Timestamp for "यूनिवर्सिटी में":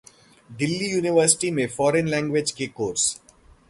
0.91-1.67